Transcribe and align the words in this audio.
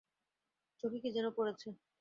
চোখে 0.79 0.97
কি 1.03 1.09
যেনো 1.15 1.29
পড়েছে। 1.37 1.67